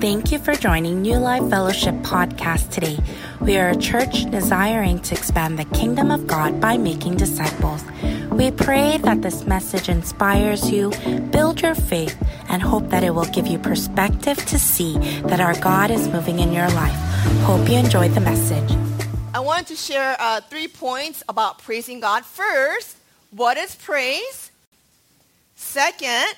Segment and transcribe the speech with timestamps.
[0.00, 2.96] Thank you for joining New Life Fellowship podcast today.
[3.38, 7.84] We are a church desiring to expand the kingdom of God by making disciples.
[8.30, 10.90] We pray that this message inspires you,
[11.30, 12.16] build your faith,
[12.48, 16.38] and hope that it will give you perspective to see that our God is moving
[16.38, 16.96] in your life.
[17.42, 18.70] Hope you enjoyed the message.
[19.34, 22.24] I wanted to share uh, three points about praising God.
[22.24, 22.96] First,
[23.32, 24.50] what is praise?
[25.56, 26.32] Second,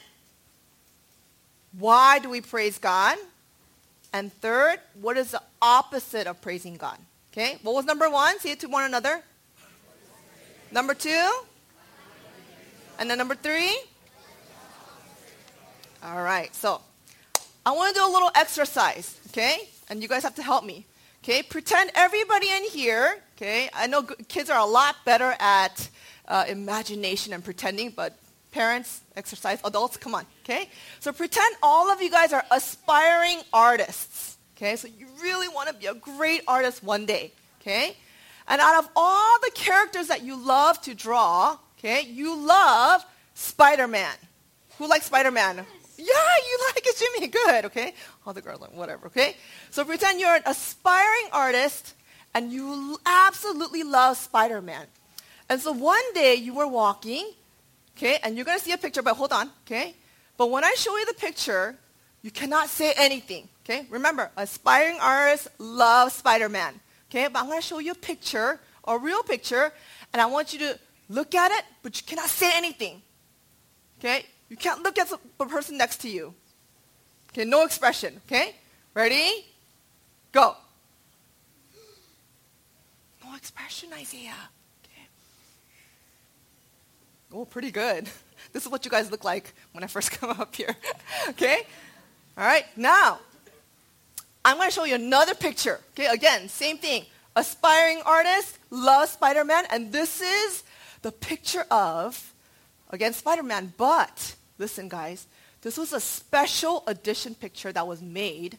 [1.78, 3.18] why do we praise God?
[4.12, 6.98] And third, what is the opposite of praising God?
[7.32, 8.38] Okay, what was number one?
[8.40, 9.22] Say it to one another.
[10.70, 11.30] Number two?
[12.98, 13.76] And then number three?
[16.04, 16.80] All right, so
[17.64, 19.68] I want to do a little exercise, okay?
[19.88, 20.84] And you guys have to help me.
[21.22, 23.70] Okay, pretend everybody in here, okay?
[23.72, 25.88] I know kids are a lot better at
[26.26, 28.18] uh, imagination and pretending, but
[28.52, 30.68] parents, exercise, adults, come on, okay?
[31.00, 34.76] So pretend all of you guys are aspiring artists, okay?
[34.76, 37.96] So you really want to be a great artist one day, okay?
[38.46, 44.14] And out of all the characters that you love to draw, okay, you love Spider-Man.
[44.78, 45.64] Who likes Spider-Man?
[45.96, 47.28] Yeah, you like it, Jimmy.
[47.28, 47.94] Good, okay?
[48.26, 49.36] All the girls like, whatever, okay?
[49.70, 51.94] So pretend you're an aspiring artist
[52.34, 54.86] and you absolutely love Spider-Man.
[55.48, 57.30] And so one day you were walking
[57.96, 59.94] Okay, and you're going to see a picture, but hold on, okay?
[60.36, 61.76] But when I show you the picture,
[62.22, 63.86] you cannot say anything, okay?
[63.90, 67.28] Remember, aspiring artists love Spider-Man, okay?
[67.28, 69.72] But I'm going to show you a picture, a real picture,
[70.12, 73.02] and I want you to look at it, but you cannot say anything,
[73.98, 74.24] okay?
[74.48, 76.34] You can't look at the person next to you.
[77.30, 78.56] Okay, no expression, okay?
[78.94, 79.46] Ready?
[80.32, 80.56] Go.
[83.24, 84.50] No expression, Isaiah.
[87.32, 88.08] Oh, pretty good.
[88.52, 90.76] This is what you guys look like when I first come up here.
[91.28, 91.62] okay?
[92.36, 93.20] All right, now,
[94.44, 95.80] I'm going to show you another picture.
[95.92, 97.06] Okay, again, same thing.
[97.36, 100.64] Aspiring artist, love Spider Man, and this is
[101.00, 102.34] the picture of,
[102.90, 103.72] again, Spider Man.
[103.78, 105.26] But, listen, guys,
[105.62, 108.58] this was a special edition picture that was made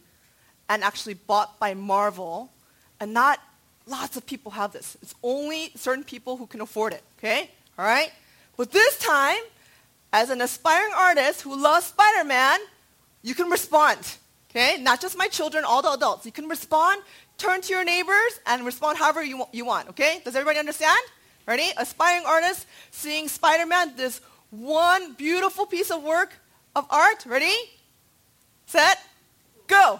[0.69, 2.49] and actually bought by Marvel,
[2.99, 3.39] and not
[3.85, 4.97] lots of people have this.
[5.01, 7.51] It's only certain people who can afford it, okay?
[7.77, 8.11] All right?
[8.55, 9.41] But this time,
[10.11, 12.59] as an aspiring artist who loves Spider-Man,
[13.23, 13.99] you can respond.
[14.49, 14.77] Okay?
[14.79, 16.25] Not just my children, all the adults.
[16.25, 17.01] You can respond,
[17.37, 19.89] turn to your neighbors, and respond however you, you want.
[19.89, 20.21] Okay?
[20.23, 20.99] Does everybody understand?
[21.47, 21.71] Ready?
[21.77, 24.21] Aspiring artist seeing Spider-Man, this
[24.51, 26.33] one beautiful piece of work
[26.75, 27.25] of art.
[27.25, 27.55] Ready?
[28.67, 28.99] Set?
[29.67, 29.99] Go.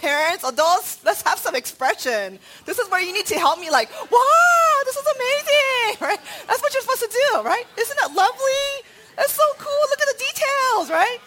[0.00, 2.38] Parents, adults, let's have some expression.
[2.64, 6.20] This is where you need to help me like, wow, this is amazing, right?
[6.46, 7.64] That's what you're supposed to do, right?
[7.78, 8.86] Isn't that lovely?
[9.16, 9.72] That's so cool.
[9.90, 11.18] Look at the details, right?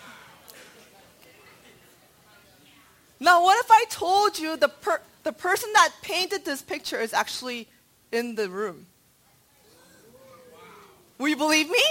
[3.19, 7.13] Now, what if I told you the, per- the person that painted this picture is
[7.13, 7.67] actually
[8.11, 8.87] in the room?
[11.19, 11.83] Will you believe me?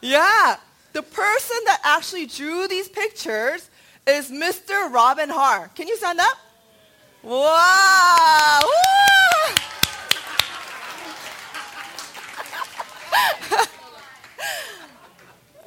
[0.00, 0.56] Yeah.
[0.92, 3.70] The person that actually drew these pictures
[4.06, 4.92] is Mr.
[4.92, 5.68] Robin Har.
[5.74, 6.36] Can you stand up?
[7.22, 8.60] Wow!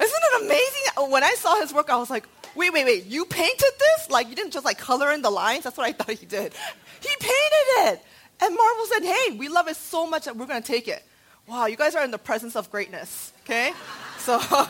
[0.00, 1.10] it amazing?
[1.10, 4.10] When I saw his work, I was like, wait, wait, wait, you painted this?
[4.10, 5.64] Like, you didn't just like color in the lines?
[5.64, 6.52] That's what I thought he did.
[7.00, 8.02] He painted it.
[8.40, 11.02] And Marvel said, hey, we love it so much that we're going to take it.
[11.46, 13.72] Wow, you guys are in the presence of greatness, okay?
[14.18, 14.38] So,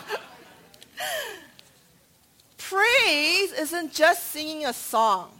[2.68, 5.30] praise isn't just singing a song.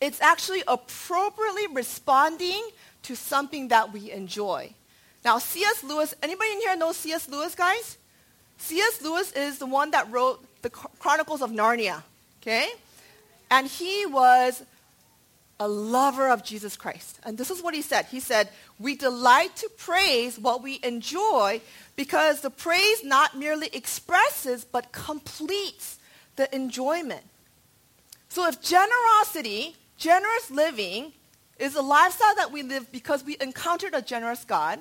[0.00, 2.62] It's actually appropriately responding
[3.02, 4.72] to something that we enjoy.
[5.24, 5.82] Now, C.S.
[5.82, 7.28] Lewis, anybody in here know C.S.
[7.28, 7.98] Lewis, guys?
[8.58, 9.02] C.S.
[9.02, 12.02] Lewis is the one that wrote the Chronicles of Narnia,
[12.40, 12.68] okay?
[13.50, 14.62] And he was
[15.60, 17.18] a lover of Jesus Christ.
[17.24, 18.06] And this is what he said.
[18.06, 21.60] He said, We delight to praise what we enjoy
[21.96, 25.98] because the praise not merely expresses but completes
[26.36, 27.24] the enjoyment.
[28.28, 31.12] So if generosity, generous living,
[31.58, 34.78] is a lifestyle that we live because we encountered a generous God,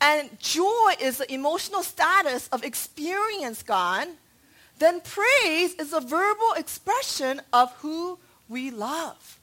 [0.00, 4.08] and joy is the emotional status of experience God,
[4.78, 8.18] then praise is a verbal expression of who
[8.48, 9.40] we love.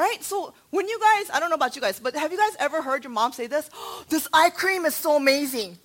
[0.00, 0.24] Right?
[0.24, 2.80] So when you guys, I don't know about you guys, but have you guys ever
[2.80, 3.68] heard your mom say this?
[3.74, 5.78] Oh, this eye cream is so amazing.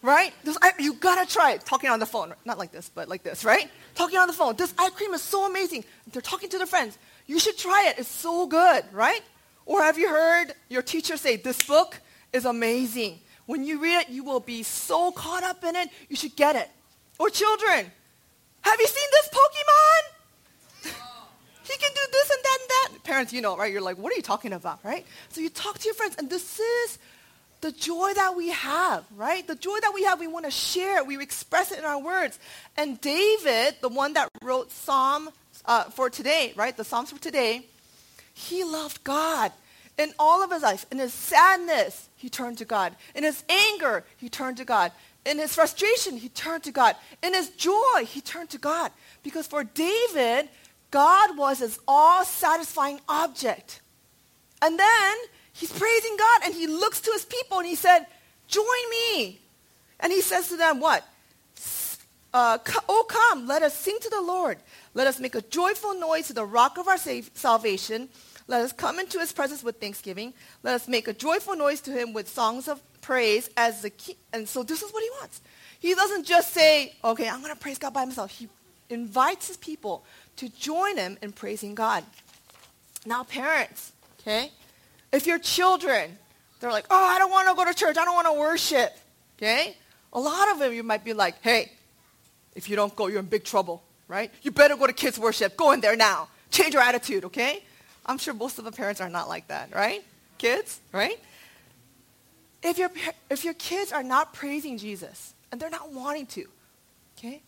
[0.00, 0.32] Right?
[0.44, 1.66] This eye, you gotta try it.
[1.66, 2.32] Talking on the phone.
[2.44, 3.68] Not like this, but like this, right?
[3.96, 4.54] Talking on the phone.
[4.54, 5.84] This eye cream is so amazing.
[6.12, 6.98] They're talking to their friends.
[7.26, 7.98] You should try it.
[7.98, 9.22] It's so good, right?
[9.66, 12.00] Or have you heard your teacher say, this book
[12.32, 13.18] is amazing.
[13.46, 16.54] When you read it, you will be so caught up in it, you should get
[16.54, 16.70] it.
[17.18, 17.90] Or children,
[18.60, 20.17] have you seen this Pokemon?
[21.68, 23.04] He can do this and that and that.
[23.04, 23.72] Parents, you know, right?
[23.72, 25.04] You're like, what are you talking about, right?
[25.30, 26.98] So you talk to your friends, and this is
[27.60, 29.46] the joy that we have, right?
[29.46, 31.06] The joy that we have, we want to share it.
[31.06, 32.38] We express it in our words.
[32.76, 35.30] And David, the one that wrote Psalm
[35.64, 36.76] uh, for today, right?
[36.76, 37.66] The Psalms for today,
[38.32, 39.52] he loved God.
[39.96, 42.94] In all of his life, in his sadness, he turned to God.
[43.16, 44.92] In his anger, he turned to God.
[45.26, 46.94] In his frustration, he turned to God.
[47.20, 48.92] In his joy, he turned to God.
[49.24, 50.48] Because for David,
[50.90, 53.80] God was his all satisfying object.
[54.62, 55.16] And then
[55.52, 58.06] he's praising God and he looks to his people and he said,
[58.46, 59.40] Join me.
[60.00, 61.04] And he says to them, What?
[62.32, 62.58] Uh,
[62.88, 64.58] oh, come, let us sing to the Lord.
[64.94, 68.08] Let us make a joyful noise to the rock of our salvation.
[68.46, 70.34] Let us come into his presence with thanksgiving.
[70.62, 74.16] Let us make a joyful noise to him with songs of praise as the key.
[74.32, 75.40] And so this is what he wants.
[75.80, 78.30] He doesn't just say, okay, I'm going to praise God by myself.
[78.30, 78.48] He
[78.90, 80.04] invites his people
[80.38, 82.04] to join him in praising God.
[83.06, 84.50] Now, parents, okay,
[85.12, 86.18] if your children,
[86.60, 87.96] they're like, oh, I don't want to go to church.
[87.96, 88.96] I don't want to worship,
[89.36, 89.76] okay?
[90.12, 91.72] A lot of them, you might be like, hey,
[92.54, 94.30] if you don't go, you're in big trouble, right?
[94.42, 95.56] You better go to kids' worship.
[95.56, 96.28] Go in there now.
[96.50, 97.62] Change your attitude, okay?
[98.06, 100.02] I'm sure most of the parents are not like that, right?
[100.38, 101.20] Kids, right?
[102.62, 102.90] If your,
[103.30, 106.46] if your kids are not praising Jesus and they're not wanting to,
[107.16, 107.42] okay,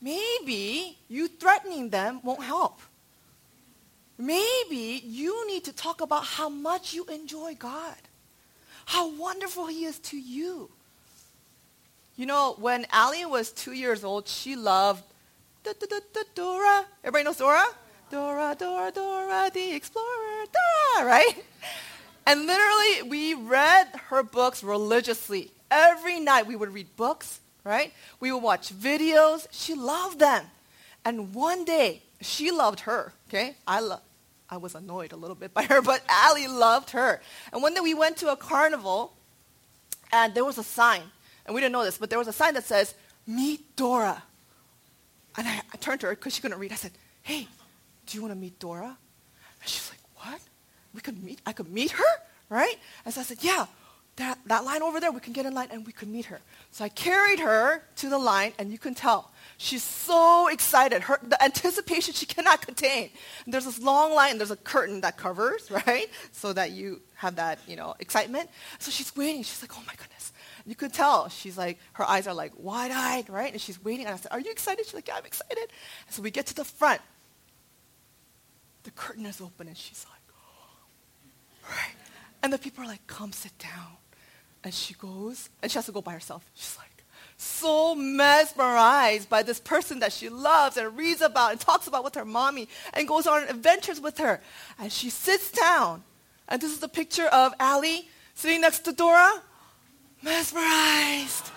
[0.00, 2.80] maybe you threatening them won't help.
[4.18, 7.96] Maybe you need to talk about how much you enjoy God,
[8.86, 10.70] how wonderful He is to you.
[12.16, 15.02] You know, when Allie was two years old, she loved
[16.34, 16.86] Dora.
[17.04, 17.66] Everybody knows Dora?
[18.10, 21.44] Dora, Dora, Dora the Explorer, Dora, right?
[22.26, 25.50] And literally, we read her books religiously.
[25.70, 27.92] Every night we would read books, right?
[28.20, 29.46] We would watch videos.
[29.50, 30.44] She loved them.
[31.04, 33.56] And one day, she loved her, okay?
[33.66, 33.96] I,
[34.48, 37.20] I was annoyed a little bit by her, but Allie loved her.
[37.52, 39.12] And one day we went to a carnival,
[40.12, 41.02] and there was a sign.
[41.44, 42.94] And we didn't know this, but there was a sign that says,
[43.26, 44.22] Meet Dora.
[45.36, 46.72] And I, I turned to her because she couldn't read.
[46.72, 46.92] I said,
[47.22, 47.48] Hey,
[48.06, 48.96] do you want to meet Dora?
[49.60, 50.40] And she's like, what?
[50.94, 52.04] We could meet, I could meet her,
[52.48, 52.76] right?
[53.04, 53.66] And so I said, yeah,
[54.16, 56.40] that, that line over there, we can get in line and we could meet her.
[56.70, 59.30] So I carried her to the line and you can tell.
[59.58, 61.02] She's so excited.
[61.02, 63.10] Her, the anticipation she cannot contain.
[63.44, 66.08] And there's this long line there's a curtain that covers, right?
[66.32, 68.48] So that you have that, you know, excitement.
[68.78, 69.42] So she's waiting.
[69.42, 70.32] She's like, oh my goodness.
[70.64, 71.28] You could tell.
[71.28, 73.52] She's like, her eyes are like wide-eyed, right?
[73.52, 74.06] And she's waiting.
[74.06, 74.84] And I said, are you excited?
[74.84, 75.58] She's like, yeah, I'm excited.
[76.06, 77.00] And so we get to the front
[78.86, 81.68] the curtain is open and she's like, oh.
[81.70, 81.94] right?
[82.42, 83.98] And the people are like, come sit down.
[84.66, 86.44] And she goes, and she has to go by herself.
[86.56, 86.90] She's like,
[87.36, 92.16] so mesmerized by this person that she loves and reads about and talks about with
[92.16, 94.40] her mommy and goes on adventures with her.
[94.76, 96.02] And she sits down.
[96.48, 99.40] And this is the picture of Allie sitting next to Dora,
[100.20, 101.52] mesmerized.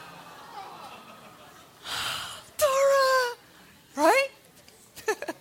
[2.59, 3.35] Dora,
[3.95, 4.27] right?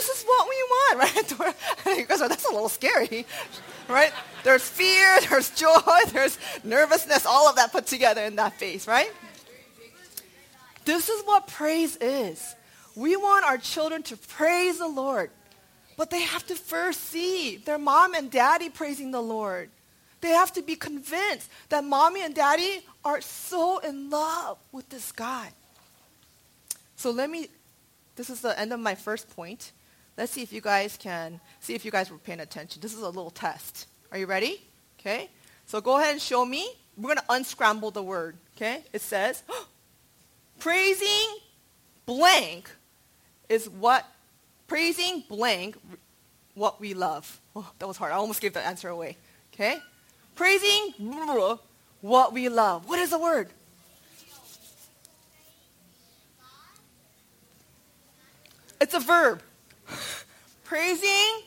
[0.00, 1.98] this is what we want, right?
[1.98, 3.26] you guys are, that's a little scary,
[3.88, 4.12] right?
[4.44, 5.78] There's fear, there's joy,
[6.08, 9.12] there's nervousness, all of that put together in that face, right?
[10.86, 12.54] This is what praise is.
[12.96, 15.30] We want our children to praise the Lord,
[15.98, 19.68] but they have to first see their mom and daddy praising the Lord.
[20.22, 25.12] They have to be convinced that mommy and daddy are so in love with this
[25.12, 25.48] God.
[26.96, 27.48] So let me,
[28.16, 29.72] this is the end of my first point.
[30.16, 32.82] Let's see if you guys can, see if you guys were paying attention.
[32.82, 33.86] This is a little test.
[34.12, 34.60] Are you ready?
[34.98, 35.30] Okay.
[35.66, 36.68] So go ahead and show me.
[36.96, 38.36] We're going to unscramble the word.
[38.56, 38.82] Okay.
[38.92, 39.42] It says,
[40.58, 41.38] praising
[42.06, 42.70] blank
[43.48, 44.04] is what,
[44.66, 45.78] praising blank
[46.54, 47.40] what we love.
[47.56, 48.12] Oh, that was hard.
[48.12, 49.16] I almost gave the answer away.
[49.52, 49.78] Okay.
[50.36, 50.94] Praising
[52.00, 52.88] what we love.
[52.88, 53.48] What is the word?
[58.80, 59.42] It's a verb.
[60.64, 61.42] Praising.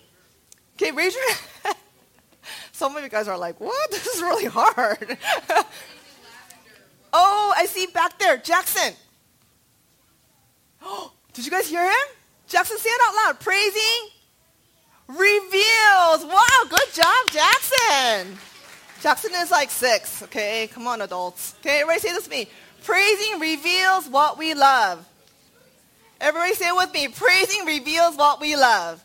[0.75, 1.75] Okay, raise your hand.
[2.71, 3.91] Some of you guys are like, what?
[3.91, 5.17] This is really hard.
[7.13, 8.37] oh, I see back there.
[8.37, 8.93] Jackson.
[10.81, 12.07] Oh, did you guys hear him?
[12.47, 13.39] Jackson, say it out loud.
[13.39, 14.09] Praising
[15.07, 16.25] reveals.
[16.25, 18.37] Wow, good job, Jackson.
[19.01, 20.23] Jackson is like six.
[20.23, 21.55] Okay, come on, adults.
[21.59, 22.47] Okay, everybody say this with me.
[22.83, 25.05] Praising reveals what we love.
[26.21, 27.07] Everybody say it with me.
[27.09, 29.03] Praising reveals what we love.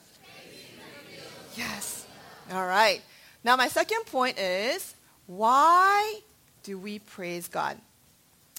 [1.56, 2.06] Yes.
[2.52, 3.02] All right.
[3.42, 4.94] Now, my second point is
[5.26, 6.20] why
[6.62, 7.76] do we praise God?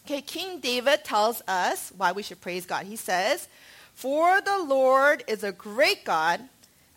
[0.06, 2.86] Okay, King David tells us why we should praise God.
[2.86, 3.48] He says,
[3.94, 6.42] For the Lord is a great God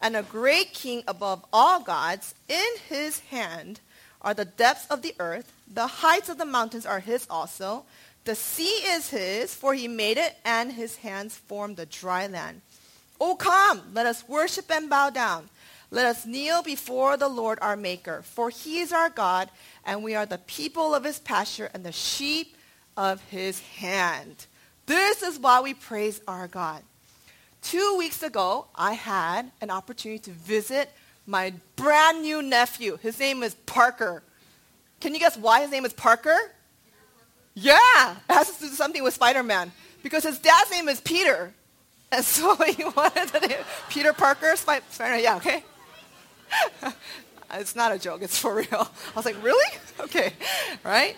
[0.01, 2.35] and a great king above all gods.
[2.49, 3.81] In his hand
[4.21, 7.85] are the depths of the earth, the heights of the mountains are his also.
[8.25, 12.61] The sea is his, for he made it, and his hands formed the dry land.
[13.21, 15.49] Oh, come, let us worship and bow down.
[15.91, 19.51] Let us kneel before the Lord our Maker, for he is our God,
[19.85, 22.57] and we are the people of his pasture and the sheep
[22.97, 24.47] of his hand.
[24.87, 26.83] This is why we praise our God.
[27.61, 30.91] Two weeks ago, I had an opportunity to visit
[31.27, 32.97] my brand new nephew.
[32.97, 34.23] His name is Parker.
[35.01, 36.37] Can you guess why his name is Parker?
[37.55, 39.73] Yeah, it has to do something with Spider Man.
[40.03, 41.53] Because his dad's name is Peter.
[42.11, 45.23] And so he wanted the name Peter Parker, Spider Man.
[45.23, 45.65] Yeah, okay.
[47.55, 48.67] it's not a joke, it's for real.
[48.73, 49.79] I was like, really?
[50.01, 50.33] Okay,
[50.83, 51.17] right?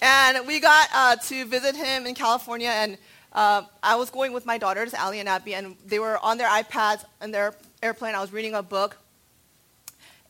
[0.00, 2.96] And we got uh, to visit him in California, and
[3.32, 6.48] uh, I was going with my daughters, Ali and Abby, and they were on their
[6.48, 8.14] iPads in their airplane.
[8.14, 8.96] I was reading a book.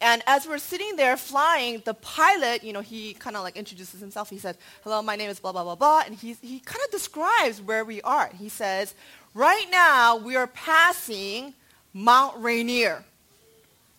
[0.01, 4.01] And as we're sitting there flying, the pilot, you know, he kind of like introduces
[4.01, 4.31] himself.
[4.31, 6.03] He says, hello, my name is blah, blah, blah, blah.
[6.07, 8.31] And he, he kind of describes where we are.
[8.39, 8.95] He says,
[9.35, 11.53] right now we are passing
[11.93, 13.05] Mount Rainier,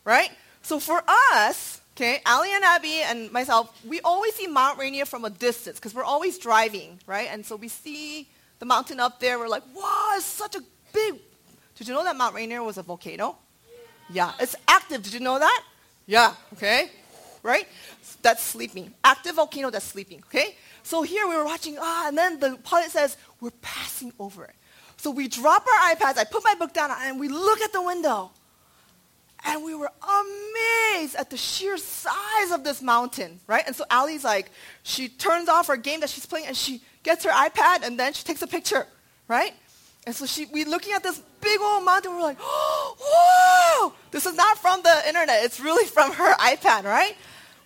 [0.04, 0.32] right?
[0.64, 5.24] So for us, okay, Ali and Abby and myself, we always see Mount Rainier from
[5.24, 7.28] a distance because we're always driving, right?
[7.32, 8.28] And so we see
[8.58, 9.38] the mountain up there.
[9.38, 10.62] We're like, wow, it's such a
[10.94, 11.20] big.
[11.76, 13.38] Did you know that Mount Rainier was a volcano?
[14.10, 15.04] Yeah, it's active.
[15.04, 15.64] Did you know that?
[16.12, 16.90] Yeah, okay.
[17.42, 17.66] Right?
[18.22, 18.94] That's sleeping.
[19.02, 20.58] Active volcano that's sleeping, okay?
[20.84, 24.54] So here we were watching, ah, and then the pilot says, we're passing over it.
[24.98, 27.82] So we drop our iPads, I put my book down, and we look at the
[27.82, 28.32] window.
[29.46, 33.64] And we were amazed at the sheer size of this mountain, right?
[33.66, 34.52] And so Ali's like,
[34.84, 38.12] she turns off her game that she's playing and she gets her iPad and then
[38.12, 38.86] she takes a picture,
[39.30, 39.54] right?
[40.06, 42.96] And so she, we looking at this big old mountain, we're like, oh,
[43.92, 43.94] whoa!
[44.12, 47.16] This is not from the internet, it's really from her iPad, right?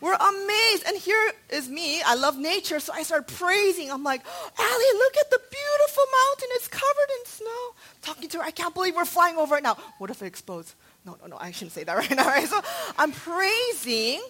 [0.02, 0.84] We're amazed.
[0.86, 2.02] And here is me.
[2.04, 3.90] I love nature, so I start praising.
[3.90, 4.22] I'm like,
[4.60, 6.48] Allie, look at the beautiful mountain.
[6.52, 7.74] It's covered in snow.
[8.02, 9.78] Talking to her, I can't believe we're flying over it now.
[9.98, 10.76] What if it explodes?
[11.06, 12.48] No, no, no, I shouldn't say that right now, right?
[12.48, 12.62] So
[12.98, 14.22] I'm praising,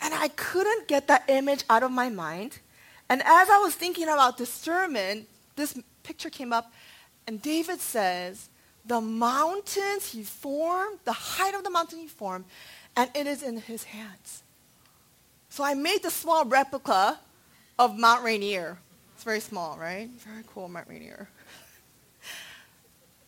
[0.00, 2.58] and I couldn't get that image out of my mind.
[3.10, 6.72] And as I was thinking about this sermon, this picture came up,
[7.28, 8.48] and David says,
[8.86, 12.46] The mountains he formed, the height of the mountain he formed,
[12.96, 14.42] and it is in his hands.
[15.50, 17.20] So I made the small replica
[17.78, 18.78] of Mount Rainier.
[19.14, 20.08] It's very small, right?
[20.08, 21.28] Very cool, Mount Rainier.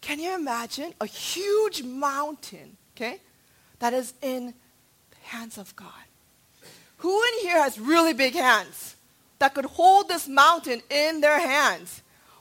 [0.00, 3.21] Can you imagine a huge mountain, okay,
[3.80, 6.07] that is in the hands of God?
[6.99, 8.97] Who in here has really big hands
[9.40, 12.00] that could hold this mountain in their hands?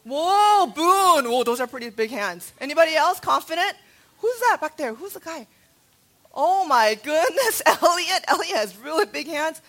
[0.10, 1.32] Whoa, Boone.
[1.32, 2.51] Whoa, those are pretty big hands.
[2.60, 3.74] Anybody else confident?
[4.18, 4.96] Who's that back there?
[4.96, 5.46] Who's the guy?
[6.34, 8.24] Oh my goodness, Elliot.
[8.28, 9.62] Elliot has really big hands.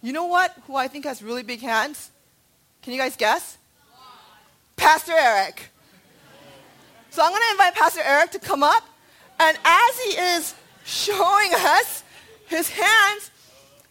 [0.00, 0.54] You know what?
[0.66, 2.10] Who I think has really big hands?
[2.82, 3.58] Can you guys guess?
[4.76, 5.70] Pastor Eric.
[7.10, 8.84] So I'm going to invite Pastor Eric to come up.
[9.40, 12.04] And as he is showing us
[12.46, 13.30] his hands,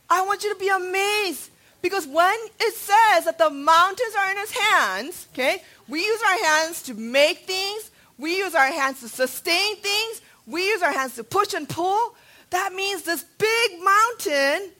[0.09, 1.50] I want you to be amazed.
[1.81, 6.43] Because when it says that the mountains are in his hands, okay, we use our
[6.45, 11.15] hands to make things, we use our hands to sustain things, we use our hands
[11.15, 12.15] to push and pull.
[12.51, 14.71] That means this big mountain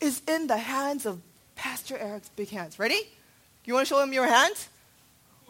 [0.00, 1.20] is in the hands of
[1.56, 2.78] Pastor Eric's big hands.
[2.78, 3.00] Ready?
[3.64, 4.68] You want to show him your hands?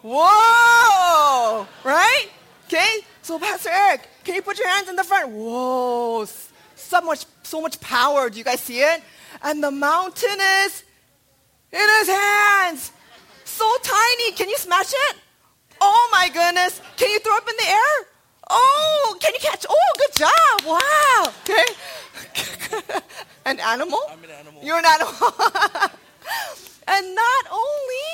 [0.02, 1.66] Whoa!
[1.84, 2.28] Right?
[2.66, 3.00] Okay?
[3.22, 5.30] So, Pastor Eric, can you put your hands in the front?
[5.30, 6.26] Whoa!
[6.74, 8.30] So much, so much power.
[8.30, 9.02] Do you guys see it?
[9.42, 10.84] And the mountain is
[11.72, 12.92] in his hands.
[13.44, 14.32] So tiny.
[14.32, 15.16] Can you smash it?
[15.80, 16.80] Oh my goodness.
[16.96, 18.06] Can you throw up in the air?
[18.48, 19.66] Oh, can you catch?
[19.68, 20.64] Oh, good job.
[20.64, 21.32] Wow.
[21.42, 23.00] Okay.
[23.44, 24.00] an animal?
[24.10, 24.62] I'm an animal.
[24.62, 25.12] You're an animal.
[26.88, 28.06] and not only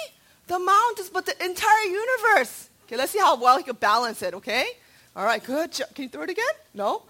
[0.47, 2.71] the mountains, but the entire universe.
[2.87, 4.67] Okay, let's see how well he can balance it, okay?
[5.15, 5.95] All right, good job.
[5.95, 6.55] Can you throw it again?
[6.75, 7.03] No?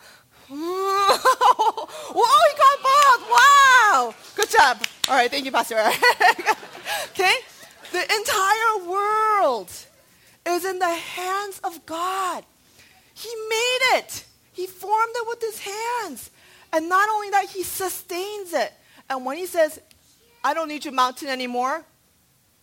[0.54, 3.30] Whoa, he got both.
[3.30, 4.14] Wow.
[4.34, 4.82] Good job.
[5.08, 5.76] All right, thank you, Pastor
[7.10, 7.34] okay?
[7.90, 9.70] The entire world
[10.46, 12.44] is in the hands of God.
[13.14, 14.24] He made it.
[14.52, 16.30] He formed it with his hands.
[16.72, 18.72] And not only that, he sustains it.
[19.08, 19.80] And when he says,
[20.44, 21.82] I don't need your mountain anymore,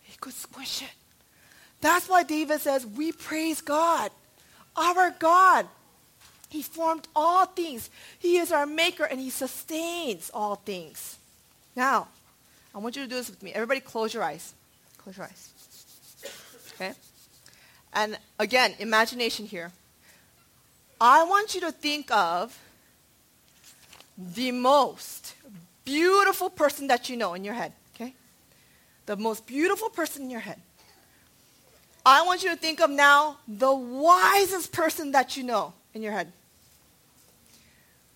[0.02, 0.90] he could squish it.
[1.80, 4.10] That's why David says, We praise God,
[4.76, 5.66] our God.
[6.50, 7.88] He formed all things.
[8.18, 11.16] He is our maker and he sustains all things.
[11.74, 12.08] Now,
[12.74, 13.52] I want you to do this with me.
[13.52, 14.52] Everybody close your eyes.
[14.98, 15.48] Close your eyes.
[16.74, 16.92] Okay?
[17.92, 19.70] And again, imagination here.
[21.00, 22.58] I want you to think of
[24.18, 25.34] the most
[25.84, 28.12] beautiful person that you know in your head, okay?
[29.06, 30.60] The most beautiful person in your head.
[32.04, 36.12] I want you to think of now the wisest person that you know in your
[36.12, 36.32] head.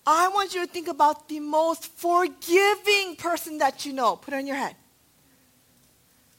[0.07, 4.15] I want you to think about the most forgiving person that you know.
[4.15, 4.75] Put it in your head.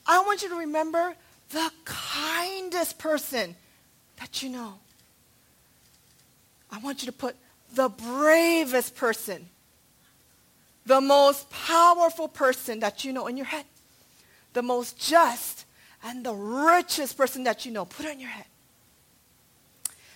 [0.07, 1.15] I want you to remember
[1.51, 3.57] the kindest person
[4.19, 4.75] that you know.
[6.71, 7.35] I want you to put
[7.75, 9.49] the bravest person,
[10.85, 13.65] the most powerful person that you know in your head,
[14.53, 15.65] the most just
[16.05, 17.85] and the richest person that you know.
[17.85, 18.47] Put it in your head.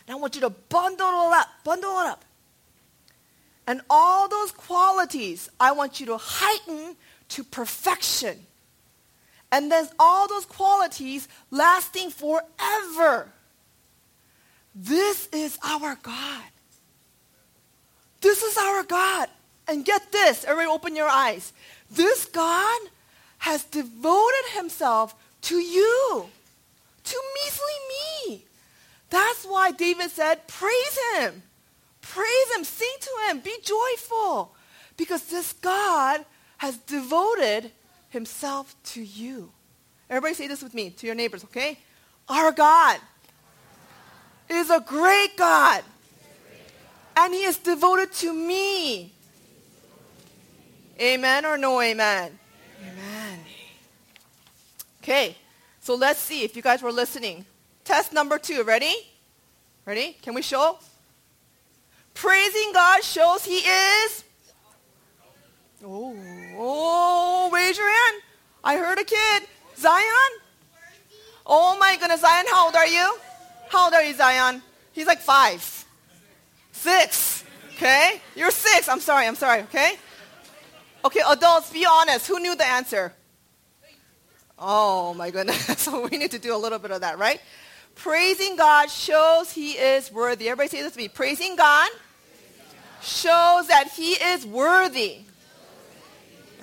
[0.07, 2.25] And I want you to bundle it up, bundle it up.
[3.71, 6.97] And all those qualities, I want you to heighten
[7.29, 8.37] to perfection.
[9.53, 13.29] And then all those qualities lasting forever.
[14.75, 16.43] This is our God.
[18.21, 19.29] This is our God.
[19.69, 21.53] And get this, everybody open your eyes.
[21.93, 22.81] This God
[23.39, 26.27] has devoted himself to you,
[27.05, 28.45] to measly me.
[29.11, 31.45] That's why David said, praise him.
[32.11, 34.53] Praise him, sing to him, be joyful.
[34.97, 36.25] Because this God
[36.59, 37.71] has devoted
[38.09, 39.53] himself to you.
[40.11, 41.79] Everybody say this with me to your neighbors, okay?
[42.29, 42.99] Our God
[44.49, 45.85] is a great God.
[47.17, 49.13] And he is devoted to me.
[51.01, 52.37] Amen or no amen?
[52.83, 53.39] Amen.
[55.01, 55.37] Okay,
[55.81, 57.47] so let's see if you guys were listening.
[57.85, 58.65] Test number two.
[58.65, 58.95] Ready?
[59.87, 60.17] Ready?
[60.23, 60.79] Can we show?
[62.21, 64.25] Praising God shows He is.
[65.83, 66.15] Oh,
[66.59, 68.23] oh, raise your hand.
[68.63, 69.45] I heard a kid.
[69.79, 70.31] Zion?
[71.47, 73.17] Oh my goodness, Zion, how old are you?
[73.71, 74.61] How old are you, Zion?
[74.93, 75.87] He's like five.
[76.73, 77.43] Six.
[77.77, 78.21] Okay?
[78.37, 78.87] You're six.
[78.91, 79.95] I'm sorry, I'm sorry, okay?
[81.03, 82.27] Okay, adults, be honest.
[82.27, 83.15] Who knew the answer?
[84.59, 85.79] Oh my goodness.
[85.79, 87.41] so we need to do a little bit of that, right?
[87.95, 90.51] Praising God shows he is worthy.
[90.51, 91.09] Everybody say this to me.
[91.09, 91.89] Praising God
[93.03, 95.19] shows that he is worthy.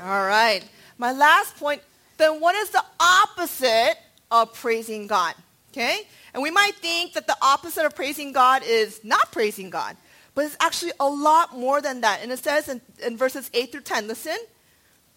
[0.02, 0.64] All right.
[0.98, 1.82] My last point,
[2.18, 3.96] then what is the opposite
[4.32, 5.36] of praising God?
[5.72, 6.08] Okay?
[6.34, 9.96] And we might think that the opposite of praising God is not praising God.
[10.36, 12.20] But it's actually a lot more than that.
[12.22, 14.38] And it says in, in verses 8 through 10, listen,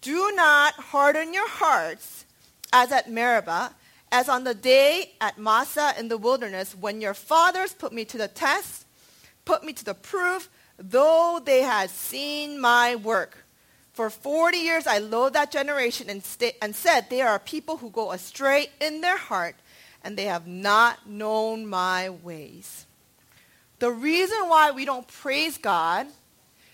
[0.01, 2.25] do not harden your hearts
[2.73, 3.75] as at Meribah,
[4.13, 8.17] as on the day at Massah in the wilderness, when your fathers put me to
[8.17, 8.87] the test,
[9.45, 10.49] put me to the proof,
[10.81, 13.45] though they had seen my work.
[13.93, 16.23] For 40 years I loathed that generation and,
[16.63, 19.57] and said, They are people who go astray in their heart,
[20.03, 22.87] and they have not known my ways.
[23.79, 26.07] The reason why we don't praise God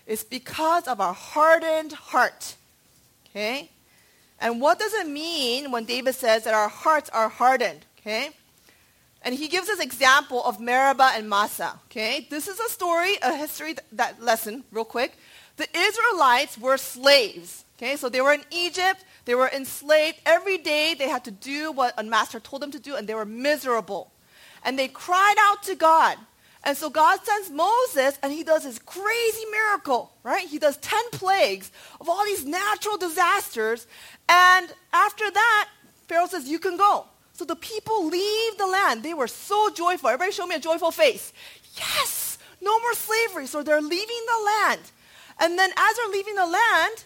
[0.05, 2.55] is because of our hardened heart.
[3.29, 3.69] Okay?
[4.39, 7.85] And what does it mean when David says that our hearts are hardened?
[7.99, 8.29] Okay?
[9.27, 11.77] And he gives us example of Meribah and Massah.
[11.87, 12.25] Okay?
[12.29, 15.17] This is a story, a history that lesson, real quick.
[15.57, 17.65] The Israelites were slaves.
[17.75, 20.21] Okay, so they were in Egypt, they were enslaved.
[20.25, 23.15] Every day they had to do what a master told them to do, and they
[23.15, 24.13] were miserable.
[24.63, 26.17] And they cried out to God.
[26.63, 30.47] And so God sends Moses, and he does this crazy miracle, right?
[30.47, 33.87] He does 10 plagues of all these natural disasters.
[34.29, 35.69] And after that,
[36.07, 37.07] Pharaoh says, You can go.
[37.37, 39.03] So the people leave the land.
[39.03, 40.09] They were so joyful.
[40.09, 41.31] Everybody show me a joyful face.
[41.75, 43.45] Yes, no more slavery.
[43.45, 44.81] So they're leaving the land.
[45.39, 47.05] And then as they're leaving the land,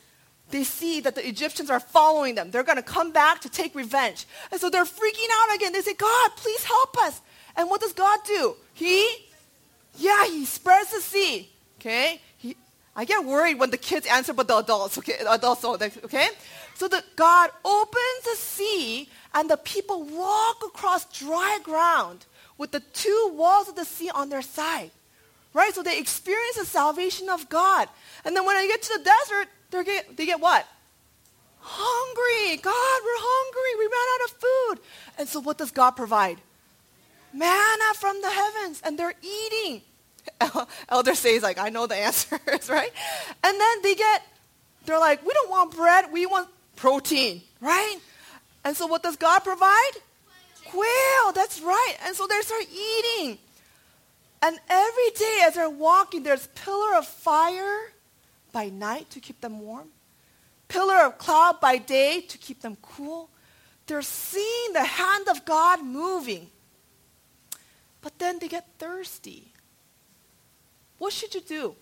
[0.49, 2.49] they see that the Egyptians are following them.
[2.49, 4.25] They're going to come back to take revenge.
[4.53, 5.73] And so they're freaking out again.
[5.73, 7.19] They say, God, please help us.
[7.57, 8.55] And what does God do?
[8.73, 9.05] He,
[9.97, 11.49] yeah, he spreads the sea.
[11.81, 12.21] Okay?
[12.95, 15.15] I get worried when the kids answer, but the adults, okay?
[15.27, 16.27] Adults, okay?
[16.75, 22.25] So the God opens the sea and the people walk across dry ground
[22.57, 24.91] with the two walls of the sea on their side.
[25.53, 25.73] Right?
[25.73, 27.89] So they experience the salvation of God.
[28.23, 29.47] And then when they get to the desert,
[29.85, 30.65] get, they get what?
[31.59, 32.57] Hungry.
[32.61, 33.71] God, we're hungry.
[33.79, 34.87] We ran out of food.
[35.17, 36.37] And so what does God provide?
[37.33, 38.81] Manna from the heavens.
[38.83, 39.81] And they're eating.
[40.89, 42.91] Elder says, like, I know the answers, right?
[43.43, 44.23] And then they get,
[44.85, 46.11] they're like, we don't want bread.
[46.11, 47.97] We want protein, right?
[48.63, 49.91] And so what does God provide?
[50.65, 51.95] Quail, that's right.
[52.05, 53.37] And so they start eating.
[54.41, 57.91] And every day as they're walking, there's pillar of fire
[58.51, 59.87] by night to keep them warm,
[60.67, 63.29] pillar of cloud by day to keep them cool.
[63.87, 66.47] They're seeing the hand of God moving.
[68.01, 69.50] But then they get thirsty.
[71.01, 71.75] What should you do?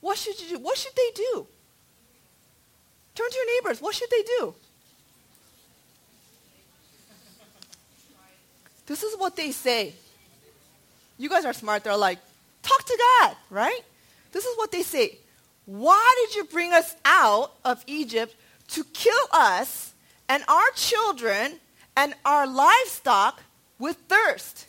[0.00, 0.58] What should you do?
[0.62, 1.48] What should they do?
[3.16, 3.82] Turn to your neighbors.
[3.82, 4.54] What should they do?
[8.86, 9.94] This is what they say.
[11.18, 11.82] You guys are smart.
[11.82, 12.20] They're like,
[12.62, 13.80] talk to God, right?
[14.30, 15.18] This is what they say.
[15.66, 18.32] Why did you bring us out of Egypt
[18.68, 19.92] to kill us
[20.28, 21.58] and our children
[21.96, 23.42] and our livestock
[23.80, 24.68] with thirst?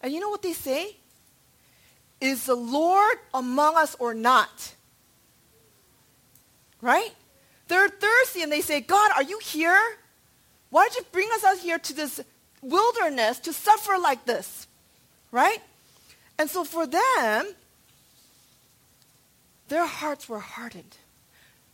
[0.00, 0.96] And you know what they say?
[2.22, 4.76] Is the Lord among us or not?
[6.80, 7.10] Right?
[7.66, 9.80] They're thirsty and they say, God, are you here?
[10.70, 12.20] Why did you bring us out here to this
[12.62, 14.68] wilderness to suffer like this?
[15.32, 15.58] Right?
[16.38, 17.54] And so for them,
[19.66, 20.96] their hearts were hardened.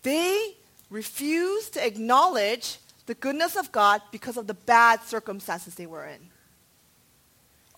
[0.03, 0.55] They
[0.89, 6.31] refused to acknowledge the goodness of God because of the bad circumstances they were in.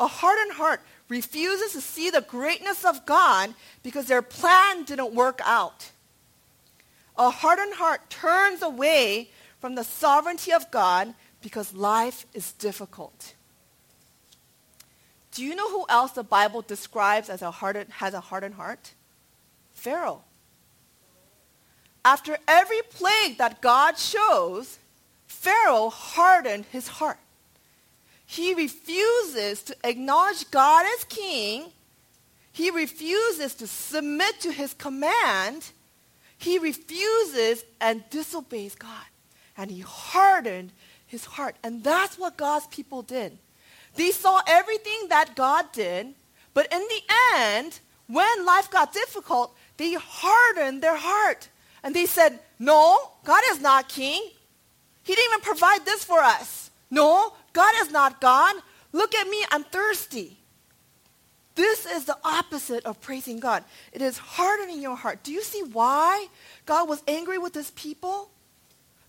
[0.00, 5.40] A hardened heart refuses to see the greatness of God because their plan didn't work
[5.44, 5.90] out.
[7.18, 9.28] A hardened heart turns away
[9.60, 13.34] from the sovereignty of God because life is difficult.
[15.32, 18.94] Do you know who else the Bible describes as a hardened, has a hardened heart?
[19.74, 20.22] Pharaoh.
[22.04, 24.78] After every plague that God shows,
[25.26, 27.18] Pharaoh hardened his heart.
[28.30, 31.66] He refuses to acknowledge God as king.
[32.52, 35.72] He refuses to submit to his command
[36.40, 39.04] he refuses and disobeys God.
[39.58, 40.72] And he hardened
[41.06, 41.54] his heart.
[41.62, 43.36] And that's what God's people did.
[43.94, 46.14] They saw everything that God did,
[46.54, 47.02] but in the
[47.36, 51.48] end, when life got difficult, they hardened their heart.
[51.82, 54.22] And they said, No, God is not king.
[55.02, 56.70] He didn't even provide this for us.
[56.90, 58.56] No, God is not God.
[58.92, 60.36] Look at me, I'm thirsty.
[61.54, 63.64] This is the opposite of praising God.
[63.92, 65.22] It is hardening your heart.
[65.22, 66.28] Do you see why
[66.64, 68.30] God was angry with his people?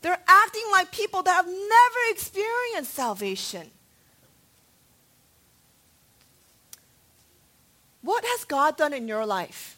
[0.01, 3.69] They're acting like people that have never experienced salvation.
[8.01, 9.77] What has God done in your life?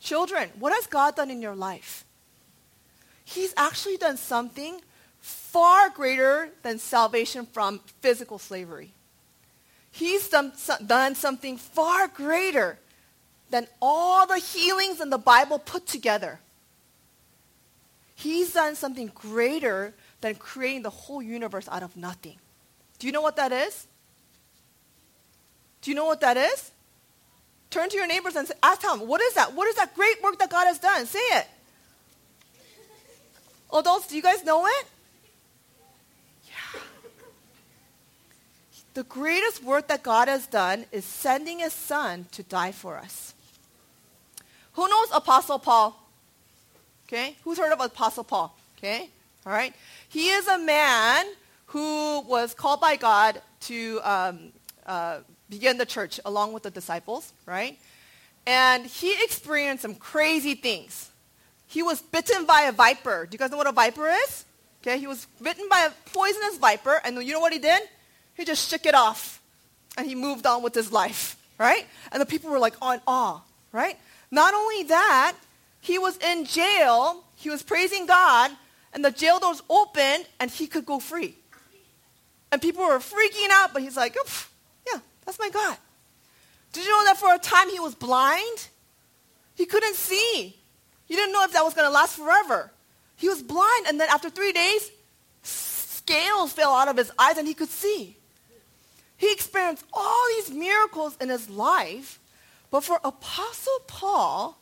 [0.00, 2.04] Children, what has God done in your life?
[3.24, 4.80] He's actually done something
[5.56, 8.92] far greater than salvation from physical slavery.
[9.90, 10.52] He's done,
[10.84, 12.78] done something far greater
[13.48, 16.40] than all the healings in the Bible put together.
[18.14, 22.36] He's done something greater than creating the whole universe out of nothing.
[22.98, 23.86] Do you know what that is?
[25.80, 26.70] Do you know what that is?
[27.70, 29.54] Turn to your neighbors and ask them, what is that?
[29.54, 31.06] What is that great work that God has done?
[31.06, 31.46] Say it.
[33.72, 34.86] Adults, do you guys know it?
[38.96, 43.34] The greatest work that God has done is sending his son to die for us.
[44.72, 46.02] Who knows Apostle Paul?
[47.06, 47.36] Okay?
[47.44, 48.56] Who's heard of Apostle Paul?
[48.78, 49.10] Okay?
[49.44, 49.74] All right?
[50.08, 51.26] He is a man
[51.66, 54.38] who was called by God to um,
[54.86, 55.18] uh,
[55.50, 57.78] begin the church along with the disciples, right?
[58.46, 61.10] And he experienced some crazy things.
[61.66, 63.26] He was bitten by a viper.
[63.26, 64.46] Do you guys know what a viper is?
[64.80, 67.82] Okay, he was bitten by a poisonous viper, and you know what he did?
[68.36, 69.40] He just shook it off
[69.96, 71.86] and he moved on with his life, right?
[72.12, 73.40] And the people were like on awe,
[73.72, 73.96] right?
[74.30, 75.36] Not only that,
[75.80, 78.50] he was in jail, he was praising God,
[78.92, 81.34] and the jail doors opened and he could go free.
[82.52, 84.16] And people were freaking out, but he's like,
[84.86, 85.76] yeah, that's my God.
[86.72, 88.68] Did you know that for a time he was blind?
[89.54, 90.54] He couldn't see.
[91.06, 92.70] He didn't know if that was going to last forever.
[93.16, 94.90] He was blind, and then after three days,
[95.42, 98.16] scales fell out of his eyes and he could see.
[99.16, 102.18] He experienced all these miracles in his life,
[102.70, 104.58] but for Apostle Paul,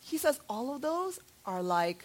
[0.00, 2.04] he says all of those are like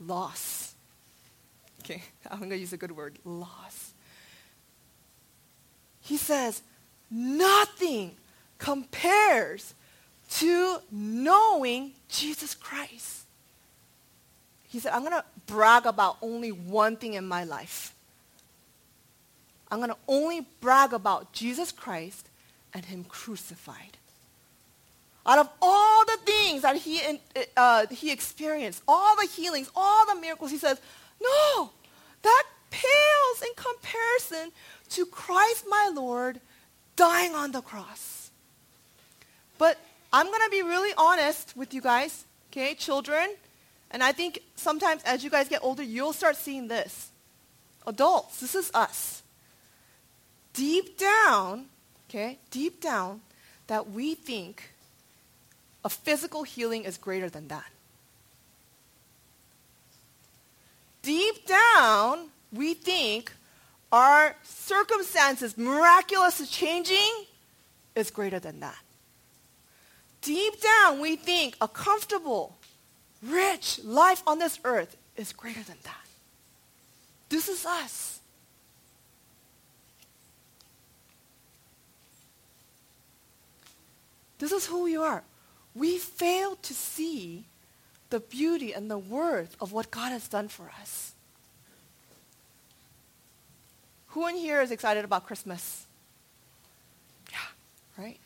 [0.00, 0.74] loss.
[1.82, 3.92] Okay, I'm going to use a good word loss.
[6.00, 6.62] He says,
[7.10, 8.16] nothing
[8.58, 9.74] compares
[10.30, 13.26] to knowing Jesus Christ.
[14.68, 17.94] He said, I'm going to brag about only one thing in my life.
[19.72, 22.28] I'm going to only brag about Jesus Christ
[22.74, 23.96] and Him crucified.
[25.24, 27.00] Out of all the things that he,
[27.56, 30.78] uh, he experienced, all the healings, all the miracles, he says,
[31.22, 31.70] no,
[32.20, 34.52] that pales in comparison
[34.90, 36.40] to Christ my Lord
[36.96, 38.30] dying on the cross.
[39.56, 39.78] But
[40.12, 43.36] I'm going to be really honest with you guys, okay, children.
[43.90, 47.10] And I think sometimes as you guys get older, you'll start seeing this.
[47.86, 49.21] Adults, this is us.
[50.54, 51.66] Deep down,
[52.08, 53.20] okay, deep down,
[53.66, 54.70] that we think
[55.84, 57.64] a physical healing is greater than that.
[61.02, 63.32] Deep down, we think
[63.90, 67.24] our circumstances miraculously changing
[67.94, 68.78] is greater than that.
[70.20, 72.56] Deep down, we think a comfortable,
[73.22, 76.06] rich life on this earth is greater than that.
[77.28, 78.11] This is us.
[84.42, 85.22] This is who we are.
[85.72, 87.44] We fail to see
[88.10, 91.12] the beauty and the worth of what God has done for us.
[94.08, 95.86] Who in here is excited about Christmas?
[97.30, 97.38] Yeah,
[97.96, 98.18] right?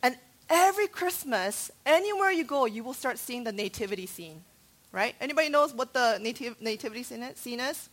[0.00, 0.16] And
[0.48, 4.44] every Christmas, anywhere you go, you will start seeing the nativity scene,
[4.92, 5.16] right?
[5.20, 7.88] Anybody knows what the nativ- nativity scene is?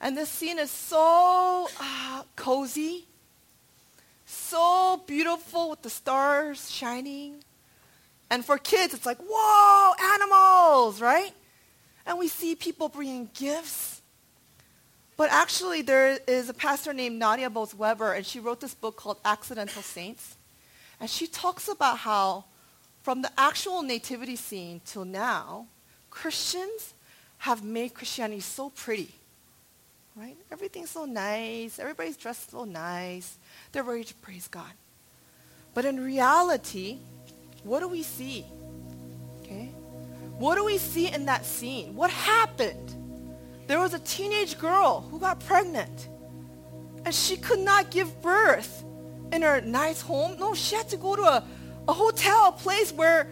[0.00, 3.04] And this scene is so uh, cozy,
[4.28, 7.42] so beautiful with the stars shining.
[8.30, 11.32] And for kids, it's like, whoa, animals, right?
[12.06, 14.02] And we see people bringing gifts.
[15.16, 19.18] But actually, there is a pastor named Nadia Bolz-Weber, and she wrote this book called
[19.24, 20.36] Accidental Saints.
[21.00, 22.44] And she talks about how,
[23.02, 25.66] from the actual nativity scene till now,
[26.10, 26.94] Christians
[27.38, 29.14] have made Christianity so pretty.
[30.18, 30.36] Right?
[30.50, 31.78] Everything's so nice.
[31.78, 33.38] Everybody's dressed so nice.
[33.70, 34.72] They're ready to praise God.
[35.74, 36.98] But in reality,
[37.62, 38.44] what do we see?
[39.38, 39.66] Okay?
[40.38, 41.94] What do we see in that scene?
[41.94, 42.96] What happened?
[43.68, 46.08] There was a teenage girl who got pregnant.
[47.04, 48.84] And she could not give birth
[49.32, 50.36] in her nice home.
[50.40, 51.44] No, she had to go to a,
[51.86, 53.30] a hotel, a place where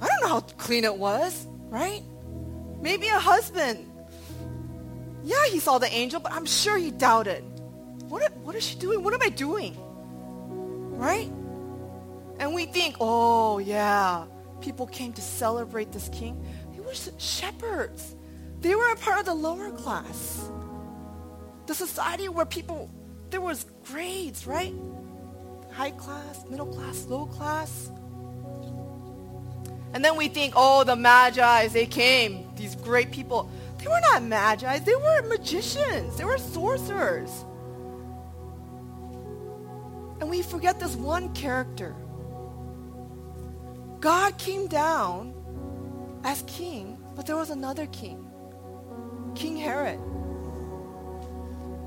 [0.00, 2.02] I don't know how clean it was, right?
[2.80, 3.92] Maybe a husband.
[5.26, 7.42] Yeah, he saw the angel, but I'm sure he doubted.
[8.08, 9.02] What, what is she doing?
[9.02, 9.76] What am I doing?
[10.96, 11.28] Right?
[12.38, 14.26] And we think, oh, yeah,
[14.60, 16.40] people came to celebrate this king.
[16.72, 18.14] They were shepherds.
[18.60, 20.48] They were a part of the lower class.
[21.66, 22.88] The society where people,
[23.30, 24.72] there was grades, right?
[25.72, 27.90] High class, middle class, low class.
[29.92, 33.50] And then we think, oh, the magi, they came, these great people.
[33.86, 37.44] They were not magi, they were magicians, they were sorcerers.
[40.20, 41.94] And we forget this one character
[44.00, 45.32] God came down
[46.24, 48.28] as king, but there was another king,
[49.36, 50.00] King Herod.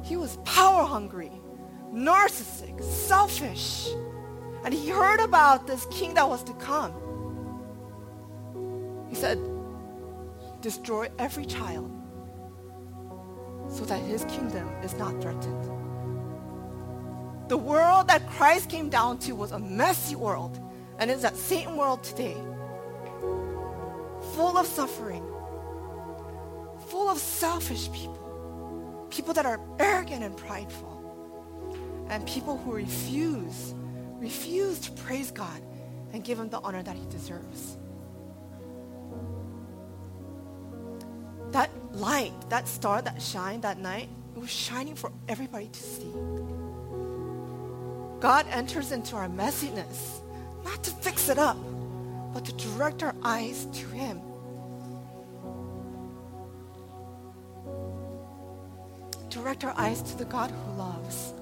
[0.02, 1.34] He was power hungry,
[1.94, 3.90] narcissistic, selfish.
[4.64, 6.94] And he heard about this king that was to come.
[9.10, 9.38] He said,
[10.62, 11.91] destroy every child
[13.69, 15.65] so that his kingdom is not threatened.
[17.50, 20.60] The world that Christ came down to was a messy world
[21.00, 22.38] and it's that same world today.
[24.34, 25.24] Full of suffering.
[26.88, 29.08] Full of selfish people.
[29.10, 30.95] People that are arrogant and prideful.
[32.10, 33.74] And people who refuse,
[34.15, 35.62] refuse to praise God
[36.13, 37.78] and give him the honor that he deserves.
[42.00, 46.12] Light, that star that shined that night, it was shining for everybody to see.
[48.20, 50.22] God enters into our messiness
[50.64, 51.58] not to fix it up,
[52.34, 54.22] but to direct our eyes to Him.
[59.30, 61.34] Direct our eyes to the God who loves.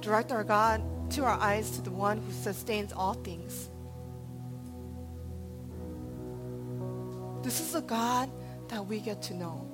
[0.00, 3.70] Direct our God to our eyes to the one who sustains all things.
[7.44, 8.30] This is a God
[8.68, 9.70] that we get to know.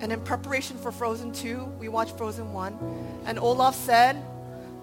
[0.00, 3.22] And in preparation for Frozen 2, we watched Frozen 1.
[3.26, 4.16] And Olaf said,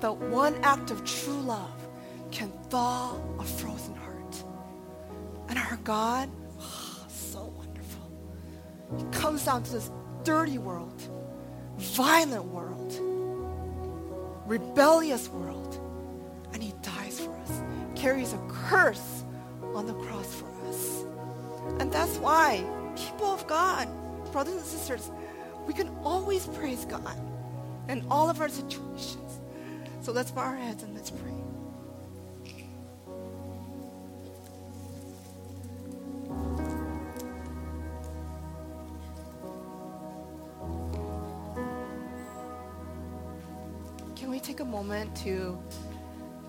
[0.01, 1.87] that one act of true love
[2.31, 4.43] can thaw a frozen heart.
[5.49, 8.11] And our God, oh, so wonderful.
[8.97, 9.91] He comes down to this
[10.23, 11.01] dirty world,
[11.77, 12.93] violent world,
[14.45, 15.79] rebellious world,
[16.53, 17.61] and he dies for us,
[17.95, 19.18] carries a curse
[19.75, 21.03] on the cross for us.
[21.79, 22.63] And that's why,
[22.95, 23.87] people of God,
[24.31, 25.11] brothers and sisters,
[25.67, 27.19] we can always praise God
[27.87, 29.39] in all of our situations.
[30.01, 31.33] So let's bow our heads and let's pray.
[44.15, 45.57] Can we take a moment to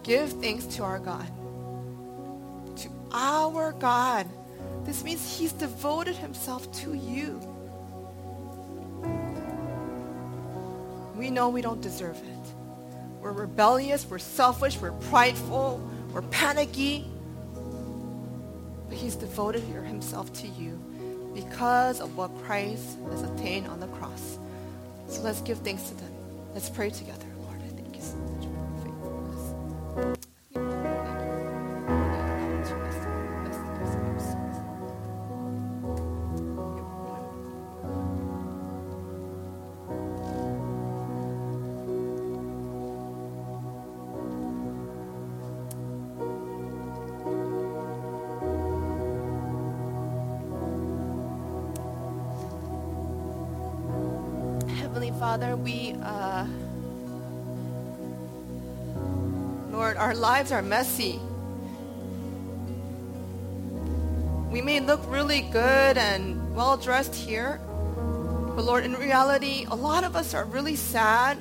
[0.03, 1.31] give thanks to our God?
[3.13, 4.27] Our God.
[4.85, 7.41] This means He's devoted Himself to you.
[11.17, 12.55] We know we don't deserve it.
[13.21, 17.07] We're rebellious, we're selfish, we're prideful, we're panicky.
[18.89, 20.81] But He's devoted Himself to you
[21.35, 24.39] because of what Christ has attained on the cross.
[25.09, 26.13] So let's give thanks to them.
[26.55, 27.27] Let's pray together.
[27.43, 28.03] Lord, thank you
[60.21, 61.19] lives are messy.
[64.51, 67.59] We may look really good and well dressed here,
[68.55, 71.39] but Lord, in reality, a lot of us are really sad.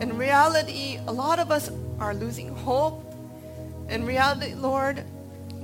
[0.00, 3.14] In reality, a lot of us are losing hope.
[3.90, 5.04] In reality, Lord,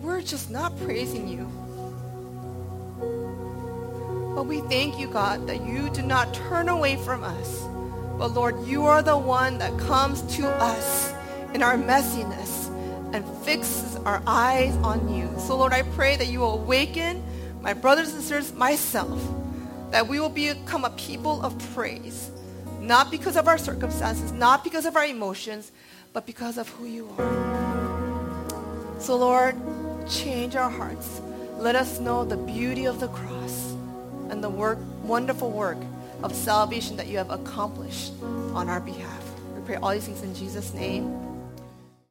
[0.03, 1.48] we're just not praising you.
[4.35, 7.62] But we thank you, God, that you do not turn away from us.
[8.18, 11.14] But Lord, you are the one that comes to us
[11.55, 12.69] in our messiness
[13.15, 15.29] and fixes our eyes on you.
[15.38, 17.23] So Lord, I pray that you will awaken
[17.61, 19.23] my brothers and sisters, myself,
[19.91, 22.31] that we will become a people of praise.
[22.81, 25.71] Not because of our circumstances, not because of our emotions,
[26.12, 28.99] but because of who you are.
[28.99, 29.57] So Lord,
[30.09, 31.21] change our hearts.
[31.59, 33.73] Let us know the beauty of the cross
[34.31, 35.79] and the work, wonderful work
[36.23, 38.12] of salvation that you have accomplished
[38.55, 39.23] on our behalf.
[39.55, 41.32] We pray all these things in Jesus' name.